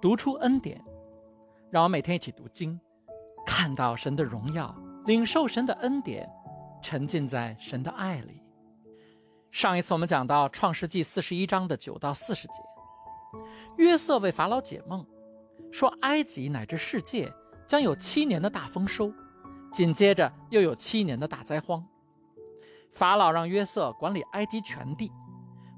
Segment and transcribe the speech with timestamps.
[0.00, 0.82] 读出恩典，
[1.70, 2.78] 让我每天一起读经，
[3.46, 4.74] 看到神的荣耀，
[5.06, 6.28] 领受神的恩典，
[6.82, 8.42] 沉浸在神的爱里。
[9.50, 12.54] 上一次我们讲到创世纪四十一章的九到四十节，
[13.76, 15.06] 约瑟为法老解梦，
[15.70, 17.32] 说埃及乃至世界
[17.66, 19.12] 将有七年的大丰收，
[19.70, 21.84] 紧接着又有七年的大灾荒。
[22.92, 25.10] 法老让约瑟管理埃及全地，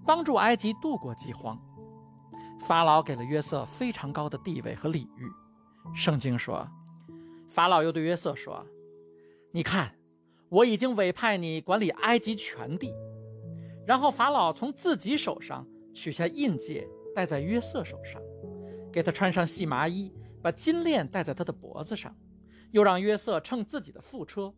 [0.05, 1.59] 帮助埃及度过饥荒。
[2.61, 5.31] 法老给了约瑟非常高的地位和礼遇。
[5.95, 6.69] 圣经说，
[7.49, 8.67] 法老又对约瑟说
[9.53, 9.95] ：“你看，
[10.49, 12.93] 我已经委派你管理埃及全地。”
[13.87, 15.65] 然后法老从自己手上
[15.95, 18.21] 取下印戒，戴在约瑟手上，
[18.93, 22.17] 给他穿上细麻衣，把金链戴在他的脖子上，
[22.73, 24.53] 又让约瑟乘自己的副车，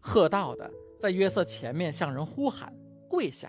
[0.00, 0.68] 喝道的
[0.98, 2.74] 在约瑟前面向人呼喊，
[3.08, 3.48] 跪下。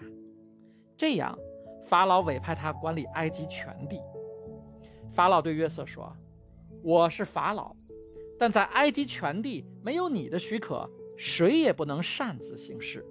[0.96, 1.36] 这样。
[1.86, 4.02] 法老委派他管理埃及全地。
[5.12, 6.12] 法老对约瑟说
[6.84, 7.76] ：“我是法老，
[8.38, 13.06] 但在埃及全地没有你的许可，谁也不能擅自行事。”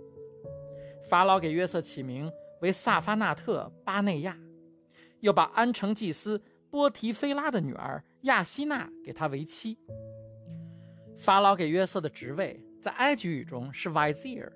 [1.08, 4.36] 法老给约瑟起名为萨发纳特巴内亚，
[5.20, 9.78] 又把安城祭司波提菲拉的女儿亚希娜给他为妻。
[11.16, 14.50] 法老给约瑟的职位在埃及语中是 vizier，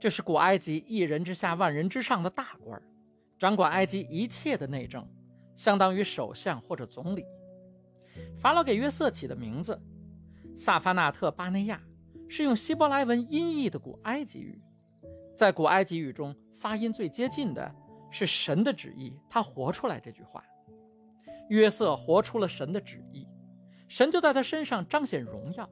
[0.00, 2.82] 这是古埃及一人之下万人之上的大官儿。
[3.38, 5.06] 掌管埃及一切的内政，
[5.54, 7.24] 相当于首相或者总理。
[8.36, 9.80] 法老给约瑟起的名字
[10.56, 11.80] 萨法纳特巴内亚，
[12.28, 14.60] 是用希伯来文音译的古埃及语。
[15.36, 17.72] 在古埃及语中，发音最接近的
[18.10, 20.42] 是“神的旨意”，他活出来这句话。
[21.48, 23.26] 约瑟活出了神的旨意，
[23.88, 25.70] 神就在他身上彰显荣耀。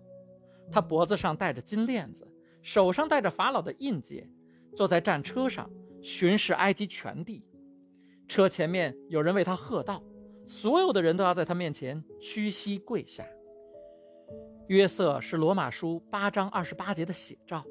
[0.70, 2.26] 他脖子上戴着金链子，
[2.62, 4.24] 手上戴着法老的印记，
[4.76, 5.68] 坐在战车上
[6.00, 7.44] 巡视埃及全地。
[8.28, 10.02] 车前面有人为他喝道，
[10.46, 13.26] 所有的人都要在他面前屈膝跪下。
[14.68, 17.64] 约瑟是罗马书八章二十八节的写照。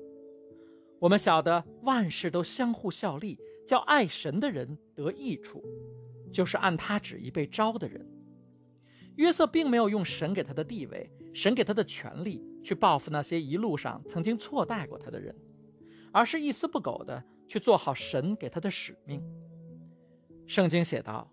[1.00, 5.62] 我们晓得万事都相互效力，叫爱神的人得益处，
[6.32, 8.10] 就是按他旨意被招的人。
[9.18, 15.36] 约瑟并没有用神给他的地位、神给他的权利去报复那些一路上曾经错待过他的人，
[16.14, 19.22] 而是一丝不苟地去做好神给他的使命。
[20.48, 21.28] 圣经写道：“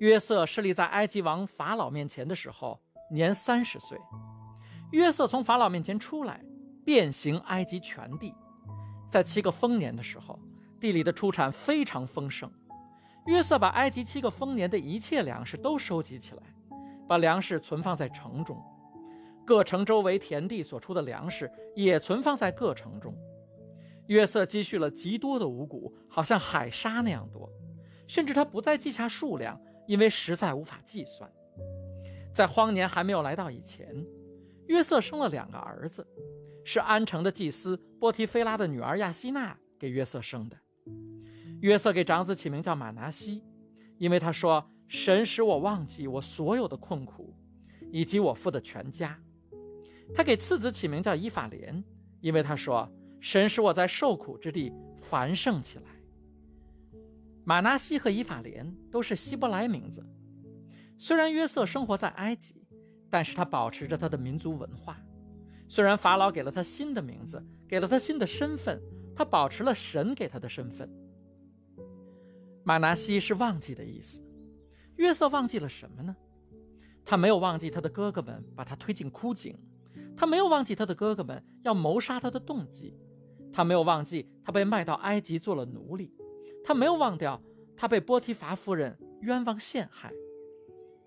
[0.00, 2.78] 约瑟设立在埃及王法老面前的时候，
[3.10, 3.98] 年三十岁。
[4.92, 6.44] 约瑟从法老面前出来，
[6.84, 8.34] 遍行埃及全地。
[9.10, 10.38] 在七个丰年的时候，
[10.78, 12.50] 地里的出产非常丰盛。
[13.26, 16.42] 约瑟把埃及七个丰年的一切粮食都收集起来，
[17.08, 18.62] 把粮食存放在城中。
[19.46, 23.16] 各城周围田地所出的粮食也存放在各城中。
[24.08, 27.50] 约瑟积蓄了极多的五谷，好像海沙那样多。”
[28.06, 31.30] 甚至他不再记下数量，因为实在无法计算。
[32.32, 34.04] 在荒年还没有来到以前，
[34.66, 36.06] 约瑟生了两个儿子，
[36.64, 40.56] 是安城的祭司波提菲拉的女儿亚希娜给约瑟生的。
[41.60, 43.42] 约瑟给长子起名叫马拿西，
[43.98, 47.34] 因为他说：“神使我忘记我所有的困苦，
[47.90, 49.18] 以及我父的全家。”
[50.12, 51.82] 他给次子起名叫伊法莲，
[52.20, 52.90] 因为他说
[53.20, 55.84] ：“神使我在受苦之地繁盛起来。”
[57.44, 60.04] 马纳西和以法莲都是希伯来名字。
[60.96, 62.66] 虽然约瑟生活在埃及，
[63.10, 64.98] 但是他保持着他的民族文化。
[65.68, 68.80] 虽然法老给了他新的名字，给了他新的身份，
[69.14, 70.88] 他保持了神给他的身份。
[72.62, 74.22] 马纳西是忘记的意思。
[74.96, 76.16] 约瑟忘记了什么呢？
[77.04, 79.58] 他没有忘记他的哥哥们把他推进枯井，
[80.16, 82.96] 他没有忘记他的哥哥们要谋杀他的动机，
[83.52, 86.10] 他没有忘记他被卖到埃及做了奴隶。
[86.64, 87.40] 他没有忘掉，
[87.76, 90.10] 他被波提伐夫人冤枉陷害。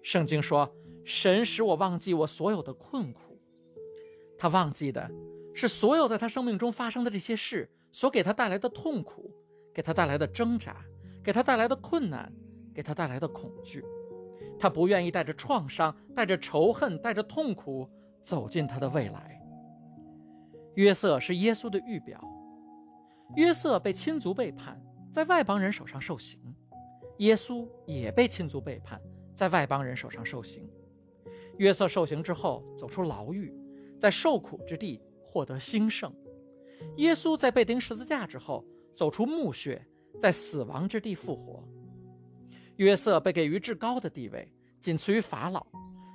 [0.03, 0.71] 圣经说
[1.03, 3.41] ：“神使我忘记我所有的困苦。”
[4.37, 5.09] 他忘记的
[5.55, 9.33] 是所有在他生命中发生的这些事所给他带来的痛苦，
[9.73, 10.85] 给他带来的挣扎，
[11.23, 12.31] 给他带来的困难，
[12.73, 13.83] 给他带来的恐惧。
[14.59, 17.89] 他不愿意带着创伤、带着仇恨、带着痛苦
[18.21, 19.41] 走进他的未来。
[20.75, 22.23] 约瑟是耶稣的预表。
[23.35, 24.79] 约瑟被亲族背叛。
[25.11, 26.39] 在外邦人手上受刑，
[27.17, 29.01] 耶稣也被亲族背叛，
[29.33, 30.69] 在外邦人手上受刑。
[31.57, 33.51] 约瑟受刑之后走出牢狱，
[33.99, 36.13] 在受苦之地获得兴盛。
[36.97, 38.63] 耶稣在被钉十字架之后
[38.95, 39.83] 走出墓穴，
[40.19, 41.67] 在死亡之地复活。
[42.75, 45.65] 约瑟被给予至高的地位，仅次于法老；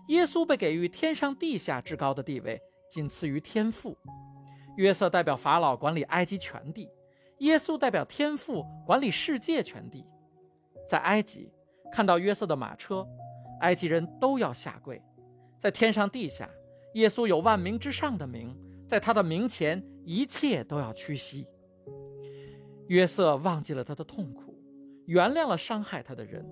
[0.08, 3.98] 耶稣被给予天上地下至高的地位，仅次于天父。
[4.76, 6.88] 约瑟代表法老管理埃及全地。
[7.42, 10.06] 耶稣代表天父管理世界全地，
[10.86, 11.52] 在埃及
[11.90, 13.04] 看到约瑟的马车，
[13.60, 15.02] 埃及人都要下跪，
[15.58, 16.48] 在天上地下，
[16.94, 18.56] 耶稣有万名之上的名，
[18.86, 21.44] 在他的名前，一切都要屈膝。
[22.86, 24.56] 约瑟忘记了他的痛苦，
[25.06, 26.44] 原谅了伤害他的人；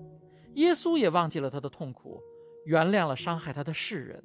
[0.55, 2.21] 耶稣也忘记了他的痛苦，
[2.65, 4.21] 原谅了伤害他的世人。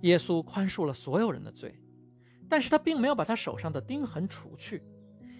[0.00, 1.78] 耶稣宽恕了所有人的罪，
[2.48, 4.82] 但是他并没有把他手上的钉痕除去，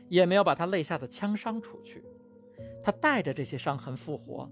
[0.09, 2.05] 也没有把他肋下的枪伤除去。
[2.83, 4.51] 他带着这些伤痕复活，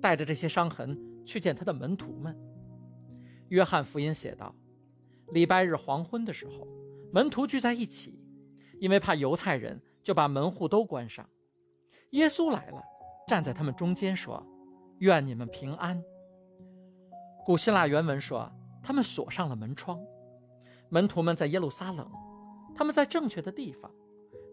[0.00, 2.38] 带着这些伤痕去见他的门徒们。
[3.48, 4.54] 约翰福音写道：
[5.32, 6.66] 礼拜日黄昏的时候，
[7.12, 8.18] 门徒聚在一起，
[8.80, 11.28] 因为怕犹太人，就把门户都关上。
[12.10, 12.82] 耶稣来了，
[13.28, 14.44] 站在他们中间说
[15.00, 16.02] ：“愿你们平安。”
[17.44, 18.50] 古希腊原文说。
[18.86, 19.98] 他们锁上了门窗，
[20.90, 22.06] 门徒们在耶路撒冷，
[22.74, 23.90] 他们在正确的地方，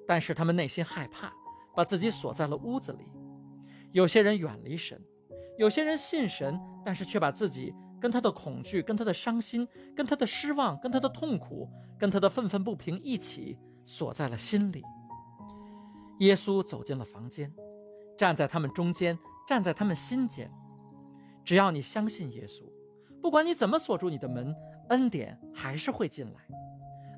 [0.08, 1.32] 但是他们内心害怕，
[1.76, 3.06] 把自己锁在了屋子里。
[3.92, 5.02] 有些人远离神，
[5.58, 11.70] 有些人信神，但是却把自己跟他的恐惧、跟他的伤心、跟他的失望、跟他的痛苦、
[12.00, 14.84] 跟他的愤愤不平一起锁在了心里。
[16.20, 17.54] 耶稣走进了房间，
[18.18, 19.18] 站在他们中间，
[19.48, 20.52] 站在他们心间。
[21.44, 22.64] 只要你相信耶稣。
[23.22, 24.56] 不管你怎么锁住你的门，
[24.90, 26.40] 恩典还是会进来，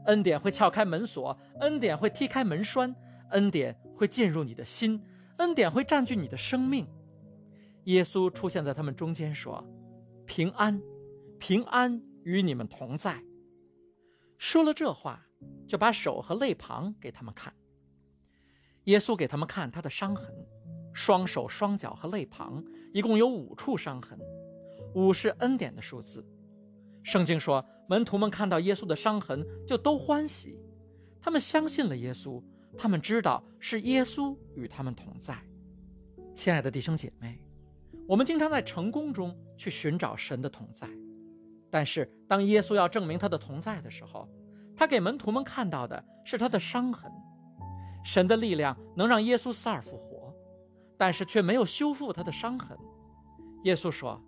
[0.06, 2.96] 恩典会撬开门锁，恩典会踢开门栓，
[3.32, 5.02] 恩典会进入你的心，
[5.38, 6.88] 恩典会占据你的生命。
[7.86, 9.66] 耶稣出现在他们中间，说
[10.26, 10.82] ：“平安，
[11.40, 13.24] 平安与你们同在。”
[14.38, 15.28] 说了这话，
[15.68, 17.54] 就把手和肋旁给他们看。
[18.86, 20.34] 耶稣给他们看他的伤痕，
[20.94, 22.64] 双手、双脚和肋旁
[22.94, 24.20] 一共有五处伤痕。
[24.96, 26.26] 五是恩典的数字，
[27.04, 30.58] 圣经说，门徒们看到耶稣的伤痕，就都欢喜，
[31.20, 32.42] 他们相信了耶稣，
[32.78, 35.38] 他们知道是耶稣与他们同在。
[36.34, 37.40] 亲爱的弟兄姐妹，
[38.08, 40.90] 我们经常在成功中去寻找神的同在，
[41.70, 44.28] 但是当耶稣要证明他的同在的时候，
[44.76, 47.12] 他给门徒们看到的是他的伤痕。
[48.04, 50.34] 神的力量能让耶稣死而复活，
[50.98, 52.78] 但是却没有修复他的伤痕。
[53.66, 54.22] 耶稣说。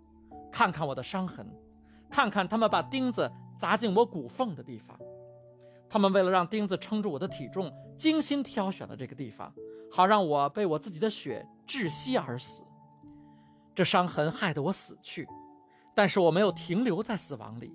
[0.52, 1.46] 看看我的伤痕，
[2.10, 4.98] 看看他们把钉子砸进我骨缝的地方。
[5.88, 9.52] 他们为了让钉子撑住我的体重，精心挑选了这个地方，
[9.90, 12.62] 好让我被我自己的血窒息而死。
[13.74, 15.28] 这伤痕害得我死去，
[15.94, 17.72] 但是我没有停留在死亡里。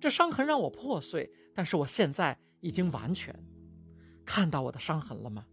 [0.00, 3.34] 这伤痕让我破碎，但是我现在已经完全。
[4.24, 5.44] 看到我的伤痕了吗？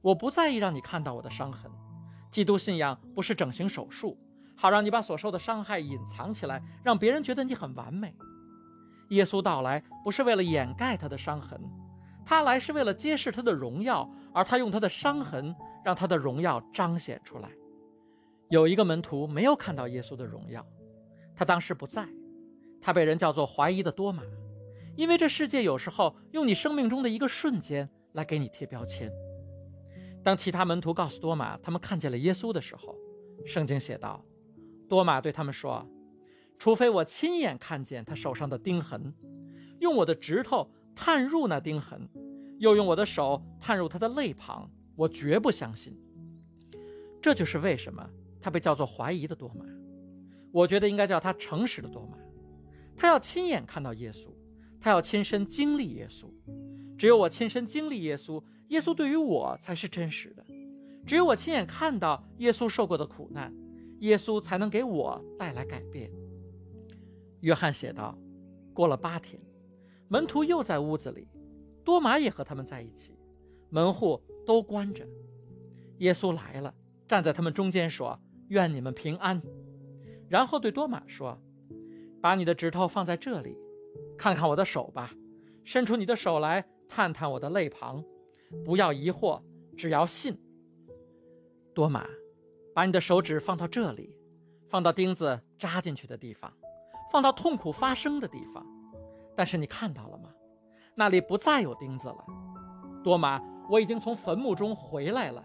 [0.00, 1.70] 我不在意让你看到我的伤痕。
[2.30, 4.18] 基督信仰不是整形手术。
[4.60, 8.12] 好让你把所受的伤害隐藏起来，让别人觉得你很完美。
[9.10, 11.60] 耶稣到来不是为了掩盖他的伤痕，
[12.26, 17.48] 他来是为了揭示他的荣耀，而他用他的伤痕让他的荣耀彰显出来。
[18.50, 20.66] 有一个门徒没有看到耶稣的荣耀，
[21.36, 22.08] 他当时不在，
[22.80, 24.24] 他被人叫做怀疑的多马，
[24.96, 29.08] 因为这世界有时候用你生命中的一个瞬间来给你贴标签。
[30.24, 32.94] 当其他门徒告诉多马他们看见了耶稣的时候，
[33.46, 34.20] 圣经写道。
[34.88, 35.86] 多马对他们说
[36.58, 39.12] ：“除非我亲眼看见他手上的钉痕，
[39.80, 42.08] 用我的指头探入那钉痕，
[42.58, 45.96] 又用我的手探入他的肋旁，我绝不相信。”
[47.20, 48.08] 这就是为什么
[48.40, 49.64] 他被叫做怀疑的多马。
[50.50, 52.16] 我觉得应该叫他诚实的多马。
[52.96, 54.28] 他要亲眼看到耶稣，
[54.80, 56.26] 他要亲身经历耶稣。
[56.96, 60.44] 只有我亲身经历耶稣，耶稣对于我才是真实的。
[61.06, 63.54] 只有我亲眼看到耶稣受过的苦难。
[64.00, 66.10] 耶稣才能给我带来改变。
[67.40, 68.18] 约翰写道
[68.74, 69.40] ：“过了八天，
[70.08, 71.28] 门徒又在屋子里，
[71.84, 73.16] 多马也和他们在一起，
[73.70, 75.06] 门户都关着。
[75.98, 76.74] 耶稣来了，
[77.06, 79.40] 站在他们中间说：‘愿你们平安。’
[80.28, 81.40] 然后对多马说
[82.20, 83.56] ：‘把你的指头放在这里，
[84.16, 85.12] 看看我的手吧，
[85.64, 88.04] 伸出你的手来，探探我的肋旁，
[88.64, 89.42] 不要疑惑，
[89.76, 90.36] 只要信。’
[91.74, 92.06] 多马。”
[92.78, 94.14] 把你的手指放到这里，
[94.68, 96.48] 放到钉子扎进去的地方，
[97.10, 98.64] 放到痛苦发生的地方。
[99.34, 100.30] 但是你看到了吗？
[100.94, 102.24] 那里不再有钉子了。
[103.02, 105.44] 多玛，我已经从坟墓中回来了。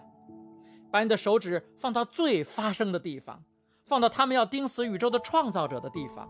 [0.91, 3.43] 把你的手指放到最发生的地方，
[3.87, 6.29] 放到他们要钉死宇宙的创造者的地方。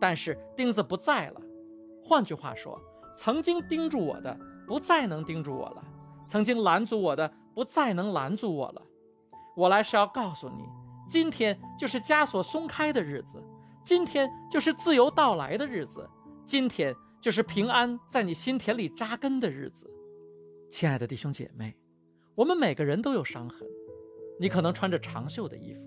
[0.00, 1.40] 但是钉子不在了。
[2.02, 2.76] 换句话说，
[3.16, 5.84] 曾经钉住我的不再能钉住我了，
[6.26, 8.82] 曾经拦阻我的不再能拦阻我了。
[9.60, 10.66] 我来是要告诉你，
[11.06, 13.44] 今天就是枷锁松开的日子，
[13.84, 16.08] 今天就是自由到来的日子，
[16.46, 19.86] 今天就是平安在你心田里扎根的日子。
[20.70, 21.76] 亲爱的弟兄姐妹，
[22.34, 23.68] 我们每个人都有伤痕。
[24.38, 25.82] 你可能穿着长袖的衣服，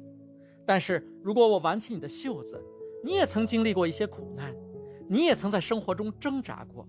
[0.67, 2.63] 但是如果我挽起你的袖子，
[3.03, 4.53] 你也曾经历过一些苦难，
[5.09, 6.87] 你也曾在生活中挣扎过。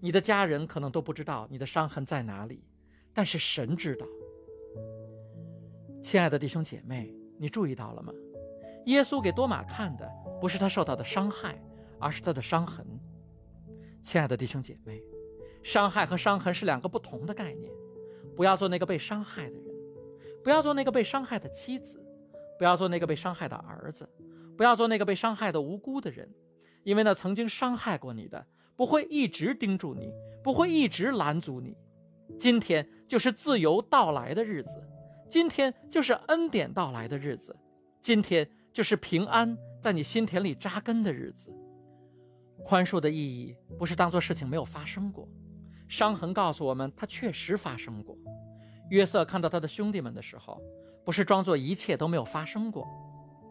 [0.00, 2.64] 你的家人可能都不知道你的伤痕在哪里，
[3.12, 4.04] 但是神知道。
[6.04, 8.12] 亲爱的弟兄姐妹，你注意到了吗？
[8.84, 10.06] 耶稣给多马看的
[10.38, 11.58] 不是他受到的伤害，
[11.98, 12.86] 而是他的伤痕。
[14.02, 15.02] 亲爱的弟兄姐妹，
[15.62, 17.72] 伤害和伤痕是两个不同的概念。
[18.36, 19.74] 不要做那个被伤害的人，
[20.42, 21.98] 不要做那个被伤害的妻子，
[22.58, 24.06] 不要做那个被伤害的儿子，
[24.58, 26.30] 不要做那个被伤害的无辜的人，
[26.82, 28.46] 因为那曾经伤害过你的
[28.76, 31.74] 不会一直盯住你，不会一直拦阻你。
[32.38, 34.86] 今天就是自由到来的日子，
[35.34, 37.58] 今天就是恩典到来的日子，
[38.00, 41.52] 今天就是平安在你心田里扎根的日子。
[42.62, 45.28] 宽恕的意义不是当做事情没有发生过，
[45.88, 48.16] 伤痕告诉我们它确实发生过。
[48.90, 50.62] 约瑟看到他的兄弟们的时候，
[51.04, 52.86] 不是装作一切都没有发生过，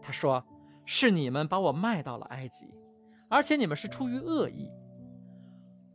[0.00, 0.42] 他说
[0.86, 2.64] ：“是你们把我卖到了埃及，
[3.28, 4.70] 而且你们是出于恶意。”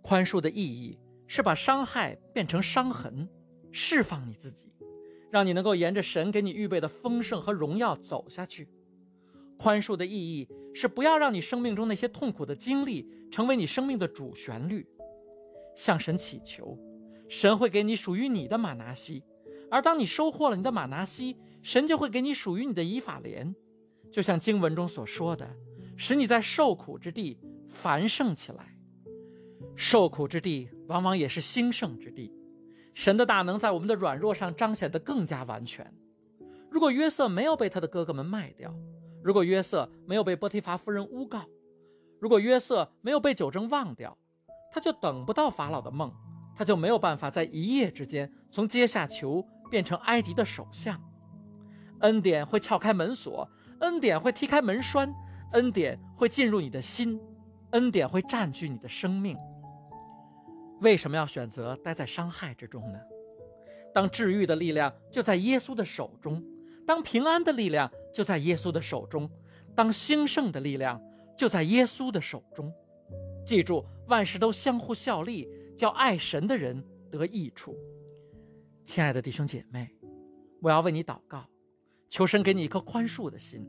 [0.03, 3.27] 宽恕的意义是把伤害变成伤痕，
[3.71, 4.71] 释放你自己，
[5.31, 8.67] 让你能够沿着神给你预备的丰盛和荣耀走下去。
[9.57, 14.87] 宽恕的意义是不要让你生命中那些痛苦的经历成为你生命的主旋律，
[15.75, 16.77] 向神祈求，
[17.27, 19.23] 神会给你属于你的马拿西，
[19.69, 23.53] 而当你收获了你的马拿西，神就会给你属于你的以法莲，
[24.09, 25.47] 就像经文中所说的，
[25.97, 28.77] 使你在受苦之地繁盛起来。
[29.75, 32.33] 受苦之地往往也是兴盛之地，
[32.99, 35.89] 神的大能在我们的软弱上彰显得更加完全。
[36.69, 38.75] 如果约瑟没有被他的哥哥们卖掉，
[39.23, 41.45] 如果约瑟没有被波提乏夫人诬告，
[42.19, 44.17] 如果约瑟没有被酒政忘掉，
[44.69, 46.13] 他就等不到法老的梦，
[46.53, 51.01] 他就没有办法在一夜之间从阶下囚变成埃及的首相。
[52.01, 55.09] 恩典会撬开门锁，恩典会踢开门栓，
[55.53, 57.17] 恩典会进入你的心，
[57.69, 59.37] 恩典会占据你的生命。
[60.81, 62.99] 为什么要选择待在伤害之中呢？
[63.93, 66.43] 当治愈的力量就在耶稣的手中。
[66.85, 69.29] 当平安的力量就在耶稣的手中，
[69.75, 70.99] 当兴盛的力量
[71.37, 72.73] 就在耶稣的手中。
[73.45, 77.77] 记住，万事都相互效力，叫爱神的人得益处。
[78.83, 79.89] 亲爱的弟兄姐妹，
[80.61, 81.45] 我要为你祷告，
[82.09, 83.67] 求神给你一颗宽恕的心，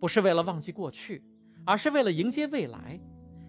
[0.00, 1.24] 不是为了忘记过去，
[1.64, 3.00] 而是为了迎接未来。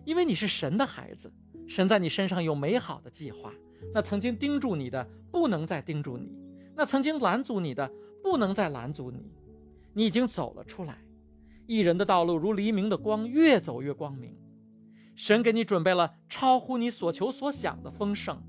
[0.06, 1.32] 因为你是神的孩子，
[1.70, 3.54] 神在你身上有美好的计划。
[3.94, 6.26] 那曾经盯住你的，不能再盯住你；
[6.76, 7.90] 那曾经拦阻你的。
[8.22, 9.32] 不能再拦阻你，
[9.94, 11.02] 你已经走了出来。
[11.66, 14.38] 一人的道路如黎明的光，越走越光明。
[15.16, 18.44] 神给你准备了超乎你所求所想的丰盛，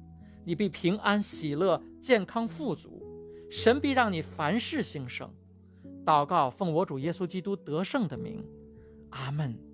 [0.45, 3.01] 你必平安喜乐、健康富足。
[3.49, 5.33] 神必让你凡事兴盛。
[6.05, 8.45] 祷告，奉我主耶稣基督得胜的名，
[9.11, 9.70] 阿门。